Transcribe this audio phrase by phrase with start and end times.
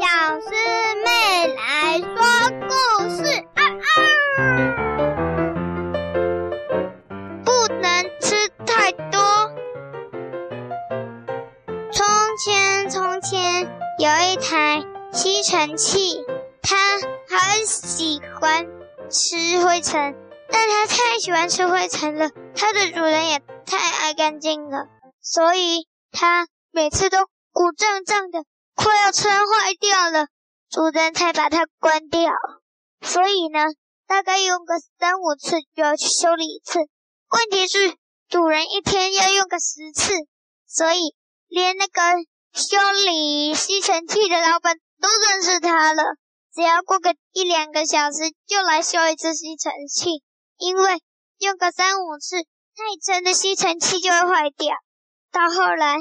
[0.00, 0.06] 小
[0.40, 0.46] 师
[1.04, 1.08] 妹
[1.56, 2.06] 来说
[2.68, 2.70] 故
[3.10, 3.24] 事。
[3.54, 3.90] 啊啊！
[7.44, 9.18] 不能吃太多。
[11.90, 12.06] 从
[12.38, 13.64] 前，从前
[13.98, 16.24] 有一台吸尘器，
[16.62, 18.68] 它很喜欢
[19.10, 20.14] 吃灰尘，
[20.48, 24.86] 但它太喜欢吃灰尘了，它的主人也太爱干净了，
[25.20, 28.44] 所以它每次都鼓胀胀的。
[29.12, 30.26] 车坏掉了，
[30.70, 32.30] 主人才把它关掉。
[33.00, 33.60] 所以呢，
[34.06, 36.78] 大概用个三五次就要去修理一次。
[36.80, 37.96] 问题是，
[38.28, 40.12] 主人一天要用个十次，
[40.66, 41.14] 所以
[41.46, 42.02] 连那个
[42.52, 46.02] 修理吸尘器的老板都认识他了。
[46.54, 50.22] 只要过个一两个小时，就来修一次吸尘器，
[50.56, 51.00] 因为
[51.38, 54.74] 用个三五次，太沉的吸尘器就会坏掉。
[55.30, 55.98] 到后来，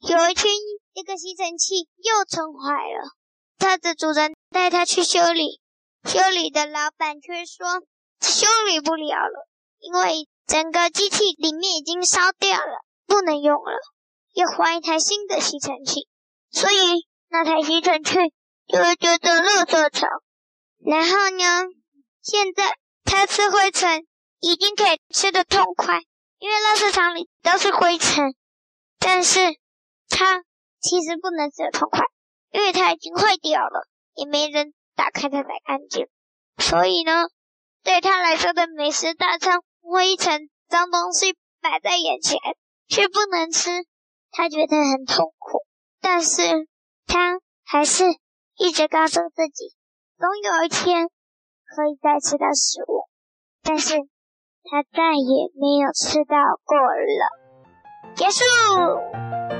[0.00, 0.52] 有一天。
[0.92, 3.16] 这个吸尘器又撑坏了，
[3.58, 5.60] 它的主人带它去修理，
[6.04, 7.80] 修理的老板却说
[8.20, 13.72] 修理不了了，因为整个机器里面已经烧掉了，不能用了，
[14.34, 16.08] 要换一台新的吸尘器。
[16.50, 18.16] 所以那台吸尘器
[18.66, 20.08] 就会觉得垃圾场。
[20.84, 21.68] 然后呢，
[22.20, 24.06] 现在它吃灰尘
[24.40, 26.02] 已经可以吃得痛快，
[26.38, 28.34] 因为垃圾场里都是灰尘，
[28.98, 29.38] 但是
[30.08, 30.42] 它。
[30.80, 32.04] 其实不能吃得痛快，
[32.50, 36.08] 因为它已经坏掉了，也没人打开它才干净。
[36.58, 37.28] 所以呢，
[37.82, 42.38] 对他来说的美食大餐，灰尘、脏东西摆在眼前
[42.88, 43.70] 却不能吃，
[44.30, 45.64] 他觉得很痛苦。
[46.00, 46.42] 但是
[47.06, 48.04] 他还是
[48.56, 49.74] 一直告诉自己，
[50.18, 51.08] 总有一天
[51.64, 53.08] 可以再吃到食物。
[53.62, 53.94] 但是
[54.64, 58.14] 他再也没有吃到过了。
[58.14, 59.59] 结束。